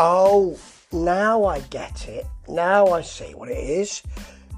Oh, 0.00 0.56
now 0.92 1.44
I 1.44 1.58
get 1.58 2.06
it. 2.06 2.24
Now 2.46 2.86
I 2.86 3.02
see 3.02 3.34
what 3.34 3.48
it 3.48 3.58
is. 3.58 4.00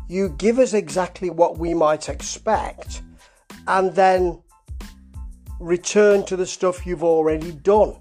You 0.07 0.29
give 0.37 0.59
us 0.59 0.75
exactly 0.75 1.31
what 1.31 1.57
we 1.57 1.73
might 1.73 2.11
expect 2.11 3.01
and 3.67 3.95
then 3.95 4.43
return 5.59 6.27
to 6.27 6.37
the 6.37 6.45
stuff 6.45 6.85
you've 6.85 7.03
already 7.03 7.53
done. 7.53 7.97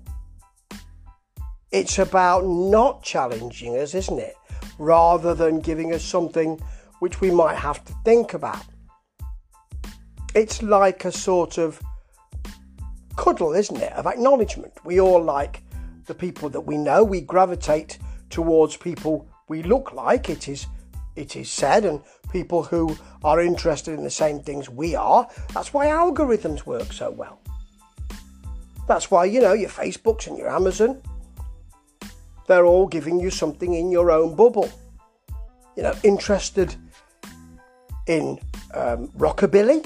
It's 1.71 1.97
about 1.97 2.45
not 2.45 3.03
challenging 3.03 3.77
us, 3.77 3.95
isn't 3.95 4.19
it? 4.19 4.35
Rather 4.77 5.33
than 5.33 5.61
giving 5.61 5.93
us 5.93 6.03
something 6.03 6.59
which 6.99 7.21
we 7.21 7.31
might 7.31 7.55
have 7.55 7.85
to 7.85 7.93
think 8.03 8.33
about. 8.33 8.65
It's 10.35 10.61
like 10.61 11.05
a 11.05 11.11
sort 11.13 11.57
of 11.57 11.81
cuddle, 13.15 13.53
isn't 13.53 13.77
it, 13.77 13.93
of 13.93 14.07
acknowledgement. 14.07 14.73
We 14.83 14.99
all 14.99 15.23
like 15.23 15.63
the 16.09 16.13
people 16.15 16.49
that 16.49 16.59
we 16.59 16.77
know. 16.77 17.05
We 17.05 17.21
gravitate 17.21 17.99
towards 18.29 18.75
people 18.75 19.29
we 19.47 19.63
look 19.63 19.93
like. 19.93 20.29
It 20.29 20.49
is 20.49 20.67
it 21.15 21.35
is 21.35 21.49
said, 21.49 21.85
and 21.85 22.01
people 22.31 22.63
who 22.63 22.97
are 23.23 23.41
interested 23.41 23.93
in 23.93 24.03
the 24.03 24.09
same 24.09 24.41
things 24.41 24.69
we 24.69 24.95
are. 24.95 25.27
That's 25.53 25.73
why 25.73 25.87
algorithms 25.87 26.65
work 26.65 26.91
so 26.93 27.11
well. 27.11 27.39
That's 28.87 29.11
why 29.11 29.25
you 29.25 29.39
know 29.39 29.53
your 29.53 29.69
Facebooks 29.69 30.27
and 30.27 30.37
your 30.37 30.49
Amazon. 30.49 31.01
They're 32.47 32.65
all 32.65 32.87
giving 32.87 33.19
you 33.19 33.29
something 33.29 33.73
in 33.75 33.91
your 33.91 34.11
own 34.11 34.35
bubble. 34.35 34.69
You 35.75 35.83
know, 35.83 35.95
interested 36.03 36.75
in 38.07 38.39
um, 38.73 39.09
rockabilly. 39.09 39.85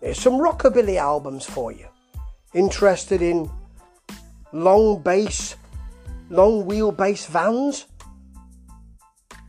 There's 0.00 0.18
some 0.18 0.34
rockabilly 0.34 0.96
albums 0.96 1.44
for 1.44 1.70
you. 1.70 1.86
Interested 2.54 3.22
in 3.22 3.50
long 4.52 5.02
base, 5.02 5.56
long 6.30 6.64
wheelbase 6.64 7.26
vans? 7.26 7.86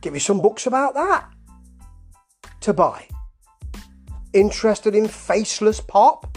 Give 0.00 0.12
me 0.12 0.18
some 0.18 0.40
books 0.40 0.66
about 0.66 0.94
that 0.94 1.30
to 2.60 2.72
buy. 2.72 3.06
Interested 4.32 4.94
in 4.94 5.06
faceless 5.06 5.80
pop? 5.80 6.36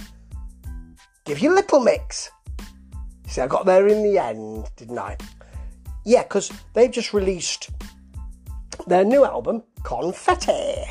Give 1.25 1.39
you 1.39 1.53
Little 1.53 1.79
Mix. 1.79 2.29
See, 3.27 3.41
I 3.41 3.47
got 3.47 3.65
there 3.65 3.87
in 3.87 4.03
the 4.03 4.17
end, 4.17 4.69
didn't 4.75 4.99
I? 4.99 5.17
Yeah, 6.05 6.23
because 6.23 6.51
they've 6.73 6.91
just 6.91 7.13
released 7.13 7.69
their 8.87 9.03
new 9.03 9.25
album, 9.25 9.63
Confetti. 9.83 10.85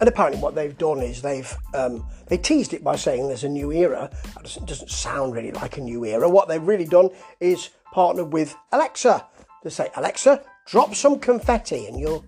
And 0.00 0.08
apparently, 0.08 0.40
what 0.40 0.54
they've 0.54 0.76
done 0.76 1.00
is 1.00 1.22
they've 1.22 1.56
um, 1.74 2.06
they 2.26 2.38
teased 2.38 2.72
it 2.72 2.84
by 2.84 2.96
saying 2.96 3.26
there's 3.26 3.44
a 3.44 3.48
new 3.48 3.72
era. 3.72 4.10
That 4.34 4.44
doesn't, 4.44 4.66
doesn't 4.66 4.90
sound 4.90 5.34
really 5.34 5.50
like 5.50 5.76
a 5.76 5.80
new 5.80 6.04
era. 6.04 6.28
What 6.28 6.48
they've 6.48 6.62
really 6.62 6.84
done 6.84 7.10
is 7.40 7.70
partnered 7.92 8.32
with 8.32 8.54
Alexa 8.70 9.26
to 9.62 9.70
say, 9.70 9.90
Alexa, 9.96 10.42
drop 10.66 10.94
some 10.94 11.18
confetti, 11.18 11.86
and 11.86 11.98
you'll 11.98 12.24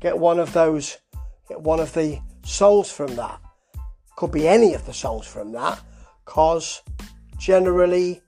get 0.00 0.18
one 0.18 0.38
of 0.38 0.52
those, 0.52 0.98
get 1.48 1.60
one 1.60 1.80
of 1.80 1.92
the 1.94 2.20
songs 2.44 2.90
from 2.90 3.16
that. 3.16 3.40
Could 4.16 4.32
be 4.32 4.46
any 4.46 4.74
of 4.74 4.84
the 4.84 4.92
songs 4.92 5.26
from 5.26 5.52
that, 5.52 5.80
cause 6.24 6.82
generally 7.38 8.20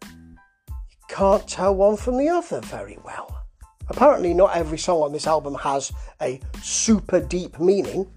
you 0.71 1.07
can't 1.09 1.47
tell 1.47 1.75
one 1.75 1.97
from 1.97 2.17
the 2.17 2.29
other 2.29 2.61
very 2.61 2.99
well. 3.05 3.37
Apparently, 3.89 4.33
not 4.33 4.57
every 4.57 4.79
song 4.79 5.03
on 5.03 5.13
this 5.13 5.27
album 5.27 5.55
has 5.57 5.93
a 6.23 6.41
super 6.63 7.21
deep 7.21 7.59
meaning 7.59 8.09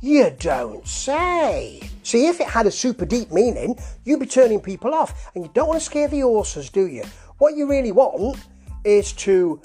you 0.00 0.34
don't 0.38 0.86
say. 0.86 1.80
See, 2.02 2.26
if 2.28 2.40
it 2.40 2.46
had 2.46 2.66
a 2.66 2.70
super 2.70 3.04
deep 3.04 3.32
meaning, 3.32 3.78
you'd 4.04 4.20
be 4.20 4.26
turning 4.26 4.60
people 4.60 4.94
off, 4.94 5.30
and 5.34 5.44
you 5.44 5.50
don't 5.54 5.68
want 5.68 5.80
to 5.80 5.84
scare 5.84 6.08
the 6.08 6.20
horses, 6.20 6.70
do 6.70 6.86
you? 6.86 7.04
What 7.38 7.56
you 7.56 7.68
really 7.68 7.92
want 7.92 8.38
is 8.84 9.12
to 9.14 9.60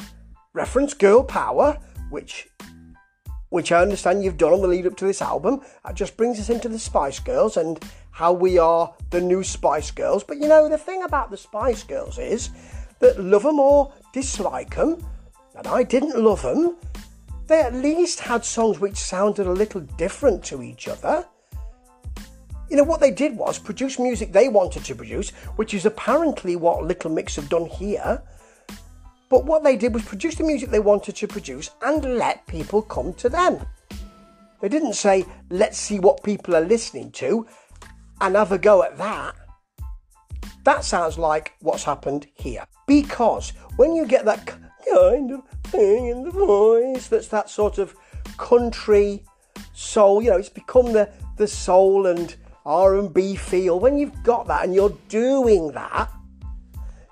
reference 0.54 0.94
girl 0.94 1.24
power, 1.24 1.78
which 2.10 2.50
which 3.50 3.74
I 3.74 3.82
understand 3.82 4.24
you've 4.24 4.38
done 4.38 4.54
on 4.54 4.62
the 4.62 4.68
lead 4.68 4.88
up 4.88 4.96
to 4.98 5.06
this 5.06 5.22
album. 5.22 5.62
That 5.84 5.96
just 5.96 6.16
brings 6.16 6.40
us 6.40 6.50
into 6.50 6.70
the 6.70 6.80
Spice 6.80 7.20
Girls 7.20 7.58
and 7.58 7.84
how 8.12 8.32
we 8.32 8.58
are 8.58 8.94
the 9.10 9.20
new 9.20 9.44
Spice 9.44 9.92
Girls. 9.92 10.24
But 10.24 10.38
you 10.38 10.48
know, 10.48 10.70
the 10.70 10.78
thing 10.78 11.04
about 11.04 11.32
the 11.32 11.38
Spice 11.38 11.84
Girls 11.84 12.18
is 12.18 12.50
that 13.00 13.20
love 13.20 13.44
them 13.44 13.60
or 13.60 13.94
dislike 14.14 14.76
them, 14.76 15.06
and 15.56 15.68
I 15.68 15.84
didn't 15.84 16.18
love 16.18 16.42
them, 16.42 16.78
they 17.52 17.62
at 17.62 17.74
least 17.74 18.22
had 18.22 18.46
songs 18.46 18.80
which 18.80 18.96
sounded 18.96 19.46
a 19.46 19.52
little 19.52 19.82
different 19.82 20.44
to 20.46 20.64
each 20.64 20.88
other. 20.88 21.26
You 22.70 22.78
know, 22.78 22.84
what 22.84 23.02
they 23.02 23.12
did 23.12 23.36
was 23.36 23.60
produce 23.60 24.00
music 24.00 24.32
they 24.32 24.48
wanted 24.48 24.86
to 24.86 24.96
produce, 24.96 25.32
which 25.58 25.74
is 25.74 25.86
apparently 25.86 26.56
what 26.56 26.86
Little 26.86 27.12
Mix 27.12 27.36
have 27.36 27.50
done 27.50 27.66
here. 27.66 28.24
But 29.30 29.46
what 29.46 29.64
they 29.64 29.76
did 29.76 29.94
was 29.94 30.06
produce 30.06 30.36
the 30.36 30.46
music 30.46 30.70
they 30.70 30.80
wanted 30.80 31.18
to 31.18 31.28
produce 31.28 31.72
and 31.82 32.18
let 32.18 32.48
people 32.48 32.82
come 32.82 33.14
to 33.16 33.28
them. 33.28 33.60
They 34.62 34.70
didn't 34.70 34.94
say, 34.94 35.26
let's 35.50 35.78
see 35.78 36.00
what 36.00 36.24
people 36.24 36.56
are 36.56 36.62
listening 36.66 37.12
to 37.14 37.46
and 38.22 38.36
have 38.36 38.54
a 38.54 38.58
go 38.58 38.84
at 38.84 38.98
that. 38.98 39.36
That 40.64 40.86
sounds 40.86 41.18
like 41.18 41.54
what's 41.60 41.84
happened 41.84 42.28
here. 42.34 42.66
Because 42.88 43.52
when 43.76 43.94
you 43.94 44.06
get 44.06 44.24
that 44.26 44.46
kind 44.46 45.32
of 45.32 45.42
thing 45.72 46.08
in 46.08 46.24
the 46.24 46.32
voice. 46.32 47.08
That's 47.08 47.30
that 47.30 47.50
sort 47.50 47.78
of 47.78 47.96
country 48.38 49.24
soul. 49.74 50.22
You 50.22 50.32
know, 50.32 50.38
it's 50.38 50.50
become 50.50 50.94
the 50.94 51.10
the 51.38 51.48
soul 51.48 52.06
and 52.06 52.36
R 52.66 53.00
and 53.00 53.14
B 53.14 53.36
feel. 53.36 53.80
When 53.80 53.98
you've 53.98 54.24
got 54.24 54.48
that 54.48 54.64
and 54.64 54.76
you're 54.76 54.98
doing 55.08 55.72
that, 55.72 56.12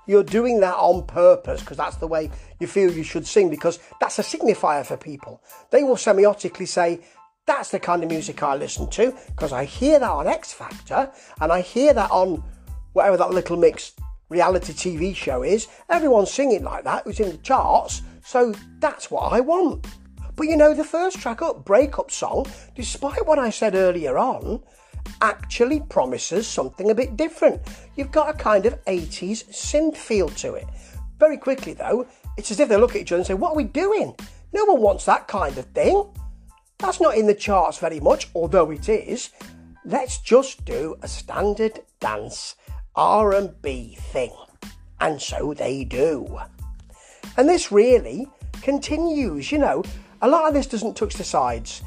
you're 0.06 0.22
doing 0.24 0.60
that 0.60 0.76
on 0.76 1.06
purpose 1.06 1.60
because 1.60 1.76
that's 1.76 1.96
the 1.96 2.06
way 2.06 2.30
you 2.60 2.66
feel 2.66 2.92
you 2.92 3.02
should 3.02 3.26
sing. 3.26 3.50
Because 3.50 3.78
that's 4.00 4.18
a 4.18 4.22
signifier 4.22 4.84
for 4.84 4.96
people. 4.96 5.42
They 5.70 5.82
will 5.82 5.96
semiotically 5.96 6.68
say. 6.68 7.00
That's 7.46 7.70
the 7.70 7.80
kind 7.80 8.04
of 8.04 8.10
music 8.10 8.40
I 8.44 8.54
listen 8.54 8.88
to 8.90 9.12
because 9.26 9.52
I 9.52 9.64
hear 9.64 9.98
that 9.98 10.08
on 10.08 10.28
X 10.28 10.52
Factor 10.52 11.10
and 11.40 11.50
I 11.50 11.62
hear 11.62 11.92
that 11.94 12.10
on 12.12 12.44
whatever 12.92 13.16
that 13.16 13.30
little 13.30 13.56
mix 13.56 13.92
reality 14.30 14.72
TV 14.72 15.14
show 15.14 15.42
is. 15.42 15.68
Everyone's 15.90 16.30
singing 16.30 16.64
like 16.64 16.84
that 16.84 17.04
who's 17.04 17.20
in 17.20 17.30
the 17.30 17.36
charts, 17.38 18.00
so 18.24 18.54
that's 18.78 19.10
what 19.10 19.32
I 19.32 19.40
want. 19.40 19.86
But 20.36 20.48
you 20.48 20.56
know, 20.56 20.72
the 20.72 20.84
first 20.84 21.20
track 21.20 21.42
up, 21.42 21.66
Breakup 21.66 22.10
Song, 22.10 22.46
despite 22.74 23.26
what 23.26 23.38
I 23.38 23.50
said 23.50 23.74
earlier 23.74 24.16
on, 24.16 24.62
actually 25.20 25.80
promises 25.80 26.46
something 26.46 26.90
a 26.90 26.94
bit 26.94 27.16
different. 27.16 27.60
You've 27.96 28.12
got 28.12 28.30
a 28.30 28.38
kind 28.38 28.64
of 28.64 28.82
80s 28.86 29.44
synth 29.50 29.96
feel 29.96 30.30
to 30.30 30.54
it. 30.54 30.66
Very 31.18 31.36
quickly, 31.36 31.74
though, 31.74 32.06
it's 32.38 32.50
as 32.50 32.60
if 32.60 32.68
they 32.70 32.76
look 32.78 32.94
at 32.94 33.02
each 33.02 33.12
other 33.12 33.18
and 33.18 33.26
say, 33.26 33.34
What 33.34 33.50
are 33.50 33.56
we 33.56 33.64
doing? 33.64 34.14
No 34.52 34.64
one 34.64 34.80
wants 34.80 35.04
that 35.04 35.28
kind 35.28 35.56
of 35.58 35.66
thing. 35.66 36.10
That's 36.78 37.00
not 37.00 37.16
in 37.16 37.26
the 37.26 37.34
charts 37.34 37.78
very 37.78 38.00
much, 38.00 38.28
although 38.34 38.70
it 38.70 38.88
is. 38.88 39.30
Let's 39.84 40.18
just 40.18 40.64
do 40.64 40.96
a 41.02 41.08
standard 41.08 41.80
dance 42.00 42.56
R&B 42.96 43.96
thing. 44.12 44.32
And 45.00 45.20
so 45.20 45.54
they 45.54 45.84
do. 45.84 46.38
And 47.36 47.48
this 47.48 47.72
really 47.72 48.26
continues, 48.62 49.50
you 49.50 49.58
know. 49.58 49.82
A 50.22 50.28
lot 50.28 50.46
of 50.46 50.54
this 50.54 50.66
doesn't 50.66 50.96
touch 50.96 51.14
the 51.14 51.24
sides. 51.24 51.82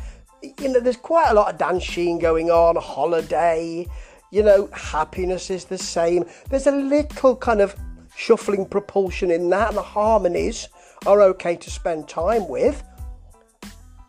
You 0.59 0.69
know, 0.69 0.79
there's 0.79 0.97
quite 0.97 1.29
a 1.29 1.33
lot 1.33 1.61
of 1.61 1.83
sheen 1.83 2.17
going 2.19 2.49
on, 2.49 2.75
holiday, 2.75 3.87
you 4.33 4.41
know, 4.41 4.67
happiness 4.73 5.51
is 5.51 5.65
the 5.65 5.77
same. 5.77 6.25
There's 6.49 6.65
a 6.65 6.71
little 6.71 7.35
kind 7.35 7.61
of 7.61 7.75
shuffling 8.15 8.65
propulsion 8.65 9.29
in 9.29 9.47
that, 9.51 9.69
and 9.69 9.77
the 9.77 9.83
harmonies 9.83 10.69
are 11.05 11.21
okay 11.21 11.55
to 11.55 11.69
spend 11.69 12.09
time 12.09 12.49
with. 12.49 12.83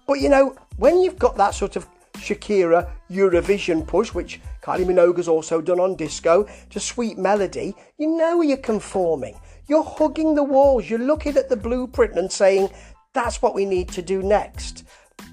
But 0.07 0.21
you 0.21 0.31
know, 0.31 0.57
when 0.79 1.03
you've 1.03 1.19
got 1.19 1.37
that 1.37 1.55
sort 1.55 1.77
of 1.77 1.87
Shakira 2.15 2.91
Eurovision 3.11 3.87
push, 3.87 4.15
which 4.15 4.41
Kylie 4.63 4.87
Minogue's 4.87 5.29
also 5.29 5.61
done 5.61 5.81
on 5.81 5.97
disco, 5.97 6.49
to 6.71 6.81
sweet 6.81 7.19
melody, 7.19 7.75
you 7.99 8.17
know 8.17 8.41
you're 8.41 8.57
conforming. 8.57 9.39
You're 9.69 9.85
hugging 9.85 10.35
the 10.35 10.43
walls, 10.43 10.89
you're 10.89 10.99
looking 10.99 11.37
at 11.37 11.49
the 11.49 11.57
blueprint 11.57 12.19
and 12.19 12.31
saying, 12.31 12.71
that's 13.13 13.41
what 13.41 13.55
we 13.55 13.65
need 13.65 13.89
to 13.91 14.03
do 14.03 14.23
next. 14.23 14.85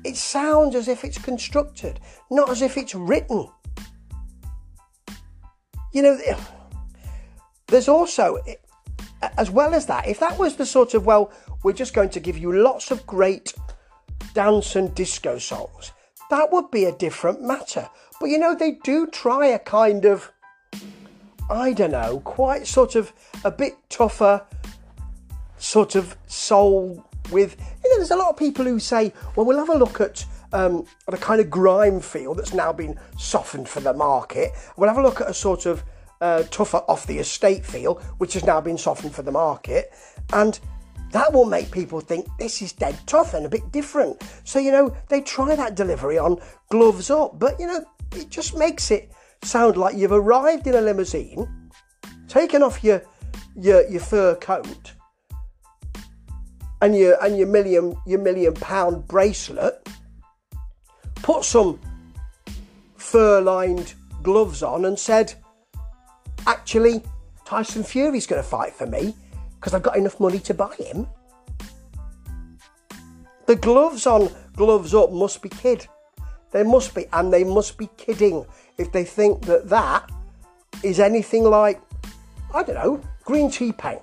It 0.04 0.16
sounds 0.16 0.76
as 0.76 0.88
if 0.88 1.04
it's 1.04 1.18
constructed, 1.18 2.00
not 2.30 2.50
as 2.50 2.62
if 2.62 2.78
it's 2.78 2.96
written. 2.96 3.48
You 5.94 6.02
know, 6.02 6.20
there's 7.68 7.90
also, 7.90 8.38
as 9.38 9.52
well 9.52 9.74
as 9.74 9.86
that, 9.88 10.08
if 10.08 10.20
that 10.20 10.38
was 10.38 10.56
the 10.56 10.66
sort 10.66 10.94
of, 10.94 11.06
well, 11.06 11.32
we're 11.64 11.74
just 11.74 11.94
going 11.94 12.10
to 12.10 12.20
give 12.20 12.38
you 12.38 12.54
lots 12.54 12.92
of 12.92 13.06
great 13.06 13.54
dance 14.34 14.76
and 14.76 14.96
disco 14.96 15.38
songs, 15.38 15.92
that 16.32 16.52
would 16.52 16.72
be 16.72 16.86
a 16.86 16.94
different 16.94 17.44
matter. 17.44 17.90
But 18.20 18.28
you 18.28 18.40
know, 18.40 18.56
they 18.56 18.72
do 18.84 19.06
try 19.06 19.48
a 19.48 19.60
kind 19.60 20.06
of, 20.06 20.32
I 21.50 21.74
don't 21.74 21.92
know, 21.92 22.22
quite 22.22 22.66
sort 22.66 22.96
of 22.96 23.14
a 23.44 23.52
bit 23.52 23.76
tougher 23.90 24.46
sort 25.58 25.96
of 25.96 26.16
soul 26.28 27.06
with, 27.32 27.58
you 27.84 27.90
know, 27.90 27.98
there's 27.98 28.12
a 28.12 28.16
lot 28.16 28.30
of 28.30 28.38
people 28.38 28.66
who 28.66 28.80
say, 28.80 29.14
well, 29.36 29.46
we'll 29.46 29.60
have 29.60 29.70
a 29.70 29.78
look 29.78 30.00
at 30.00 30.26
um, 30.54 30.86
a 31.08 31.18
kind 31.18 31.42
of 31.42 31.50
grime 31.50 32.00
feel 32.00 32.34
that's 32.34 32.54
now 32.54 32.72
been 32.72 32.98
softened 33.18 33.68
for 33.68 33.82
the 33.82 33.94
market. 33.94 34.52
We'll 34.78 34.90
have 34.90 34.98
a 34.98 35.04
look 35.04 35.20
at 35.20 35.30
a 35.30 35.34
sort 35.34 35.66
of 35.66 35.84
uh, 36.22 36.44
tougher 36.44 36.84
off 36.88 37.08
the 37.08 37.20
estate 37.20 37.66
feel, 37.66 37.96
which 38.20 38.34
has 38.34 38.46
now 38.46 38.62
been 38.62 38.78
softened 38.78 39.14
for 39.14 39.22
the 39.22 39.32
market. 39.32 39.92
And 40.32 40.60
That 41.12 41.34
will 41.34 41.46
make 41.46 41.72
people 41.72 42.00
think 42.00 42.26
this 42.40 42.62
is 42.62 42.72
dead 42.72 42.98
tough 43.06 43.34
and 43.34 43.46
a 43.46 43.50
bit 43.50 43.72
different. 43.72 44.22
So, 44.46 44.60
you 44.60 44.72
know, 44.72 44.96
they 45.10 45.22
try 45.22 45.56
that 45.56 45.76
delivery 45.76 46.18
on 46.18 46.40
gloves 46.70 47.10
up, 47.10 47.38
but, 47.38 47.60
you 47.60 47.68
know, 47.68 47.84
it 48.16 48.30
just 48.30 48.58
makes 48.58 48.92
it 48.92 49.12
sound 49.44 49.76
like 49.76 49.98
you've 49.98 50.12
arrived 50.14 50.68
in 50.68 50.76
a 50.76 50.82
limousine, 50.82 51.48
taken 52.28 52.64
off 52.64 52.84
your, 52.84 53.04
your, 53.56 53.88
your 53.90 54.00
fur 54.00 54.36
coat 54.36 54.94
and 56.82 56.96
your, 56.96 57.22
and 57.24 57.38
your, 57.38 57.48
million, 57.48 57.96
your 58.08 58.20
million 58.20 58.54
pound 58.54 59.08
bracelet, 59.08 59.88
put 61.16 61.44
some 61.44 61.80
fur 62.96 63.42
lined 63.42 63.96
gloves 64.24 64.64
on 64.64 64.86
and 64.86 64.98
said, 64.98 65.34
actually, 66.48 67.04
Tyson 67.46 67.84
Fury's 67.84 68.28
going 68.28 68.42
to 68.42 68.48
fight 68.48 68.74
for 68.74 68.86
me 68.86 69.14
because 69.62 69.76
I've 69.76 69.84
got 69.84 69.96
enough 69.96 70.20
money 70.20 70.40
to 70.40 70.56
buy 70.56 70.74
him. 70.76 71.06
The 73.46 73.56
gloves 73.56 74.08
on, 74.08 74.30
gloves 74.56 74.96
up 74.96 75.12
must 75.12 75.44
be 75.44 75.50
kid. 75.50 75.88
They 76.50 76.64
must 76.64 76.96
be, 76.96 77.06
and 77.14 77.32
they 77.32 77.44
must 77.44 77.78
be 77.78 77.88
kidding 77.96 78.44
if 78.80 78.92
they 78.92 79.04
think 79.04 79.44
that 79.46 79.70
that 79.70 80.10
is 80.84 81.00
anything 81.00 81.44
like, 81.44 81.80
I 82.56 82.64
don't 82.64 82.76
know, 82.76 83.02
Greentea 83.24 83.78
Peng. 83.78 84.00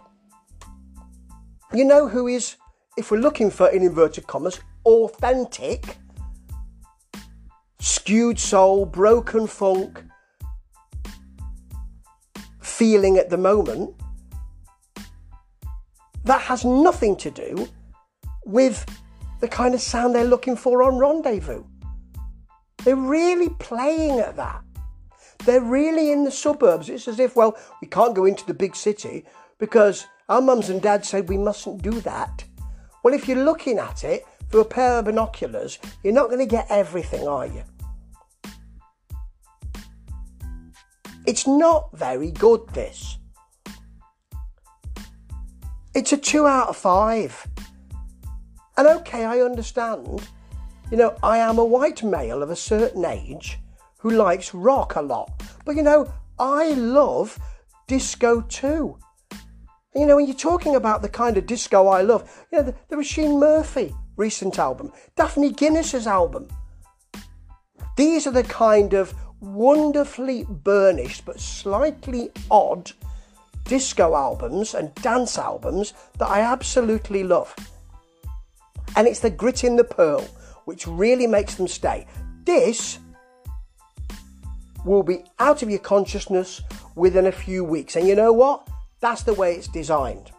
You 1.75 1.85
know 1.85 2.07
who 2.07 2.29
is, 2.29 2.55
if 2.97 3.11
we're 3.11 3.19
looking 3.19 3.51
for, 3.51 3.69
in 3.69 3.83
inverted 3.83 4.29
commas, 4.29 4.61
authentic, 4.85 5.97
skewed 7.81 8.39
soul, 8.39 8.87
broken 8.87 9.49
funk 9.49 10.05
feeling 12.61 13.19
at 13.19 13.29
the 13.29 13.37
moment, 13.37 13.93
that 16.29 16.43
has 16.43 16.63
nothing 16.63 17.17
to 17.17 17.31
do 17.31 17.67
with 18.45 18.85
the 19.41 19.49
kind 19.49 19.75
of 19.75 19.81
sound 19.81 20.15
they're 20.15 20.25
looking 20.25 20.57
for 20.57 20.83
on 20.83 20.99
Rendezvous. 20.99 21.65
They're 22.85 22.97
really 22.97 23.49
playing 23.59 24.21
at 24.21 24.37
that. 24.37 24.63
They're 25.47 25.63
really 25.63 26.13
in 26.13 26.25
the 26.25 26.31
suburbs. 26.31 26.91
It's 26.91 27.09
as 27.09 27.19
if, 27.19 27.35
well, 27.35 27.57
we 27.81 27.89
can't 27.89 28.15
go 28.15 28.27
into 28.27 28.45
the 28.45 28.53
big 28.53 28.77
city 28.77 29.25
because 29.59 30.07
our 30.29 30.43
mums 30.43 30.69
and 30.69 30.83
dads 30.83 31.09
said 31.09 31.31
we 31.31 31.39
mustn't 31.39 31.81
do 31.81 31.99
that. 32.03 32.45
Well, 33.03 33.15
if 33.15 33.27
you're 33.27 33.45
looking 33.45 33.79
at 33.79 34.05
it 34.05 34.25
through 34.51 34.61
a 34.61 34.67
pair 34.67 34.99
of 34.99 35.07
binoculars, 35.07 35.79
you're 36.05 36.13
not 36.13 36.27
going 36.27 36.41
to 36.41 36.47
get 36.47 36.67
everything, 36.69 37.27
are 37.27 37.47
you? 37.47 37.65
It's 41.27 41.47
not 41.47 41.89
very 41.97 42.33
good, 42.33 42.69
this. 42.75 43.17
It's 45.99 46.13
a 46.13 46.17
two 46.17 46.47
out 46.47 46.69
of 46.69 46.77
five. 46.77 47.45
And 48.77 48.87
okay, 48.87 49.25
I 49.25 49.41
understand. 49.41 50.29
You 50.93 50.97
know, 50.97 51.17
I 51.25 51.39
am 51.39 51.59
a 51.59 51.65
white 51.65 52.05
male 52.05 52.41
of 52.41 52.51
a 52.51 52.55
certain 52.55 53.05
age 53.05 53.59
who 53.99 54.13
likes 54.13 54.55
rock 54.55 54.95
a 54.95 55.03
lot. 55.03 55.43
But 55.65 55.75
you 55.75 55.83
know, 55.83 56.09
I 56.39 56.69
love 56.75 57.37
disco 57.89 58.43
too. 58.43 58.97
You 59.93 60.07
know, 60.07 60.15
when 60.15 60.27
you're 60.27 60.37
talking 60.37 60.77
about 60.77 61.03
the 61.03 61.09
kind 61.09 61.37
of 61.37 61.47
disco 61.47 61.89
I 61.89 62.03
love, 62.03 62.47
you 62.53 62.59
know, 62.59 62.65
the, 62.65 62.77
the 62.91 62.95
Roisin 62.95 63.41
Murphy 63.41 63.93
recent 64.17 64.57
album, 64.57 64.93
Daphne 65.17 65.51
Guinness's 65.51 66.07
album. 66.07 66.47
These 67.97 68.25
are 68.29 68.31
the 68.31 68.45
kind 68.45 68.95
of 68.95 69.15
wonderfully 69.41 70.45
burnished 70.49 71.25
but 71.25 71.41
slightly 71.41 72.31
odd 72.53 72.93
disco 73.69 74.17
albums 74.17 74.75
and 74.75 74.93
dance 74.97 75.39
albums 75.39 75.93
that 76.19 76.29
I 76.29 76.41
absolutely 76.41 77.23
love. 77.23 77.55
And 78.97 79.07
it's 79.07 79.21
the 79.21 79.31
grit 79.31 79.63
in 79.63 79.77
the 79.77 79.85
pearl 79.85 80.23
which 80.65 80.87
really 80.87 81.27
makes 81.27 81.55
them 81.55 81.69
stay. 81.69 82.07
This 82.45 82.99
will 84.85 85.03
be 85.03 85.23
out 85.39 85.63
of 85.63 85.71
your 85.71 85.79
consciousness 85.79 86.63
within 86.95 87.27
a 87.27 87.33
few 87.33 87.63
weeks. 87.63 87.95
And 87.97 88.09
you 88.09 88.15
know 88.15 88.33
what? 88.33 88.69
That's 89.01 89.23
the 89.23 89.35
way 89.35 89.55
it's 89.55 89.69
designed. 89.69 90.33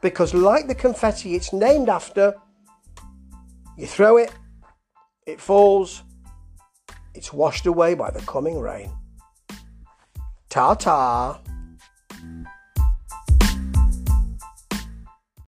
Because, 0.00 0.34
like 0.34 0.66
the 0.66 0.74
confetti 0.74 1.34
it's 1.34 1.52
named 1.52 1.88
after, 1.88 2.34
you 3.76 3.86
throw 3.86 4.16
it, 4.16 4.32
it 5.26 5.40
falls, 5.40 6.02
it's 7.14 7.32
washed 7.32 7.66
away 7.66 7.94
by 7.94 8.10
the 8.10 8.20
coming 8.20 8.58
rain. 8.58 8.92
Ta 10.48 10.74
ta. 10.74 11.40
Mm-hmm. 12.22 12.61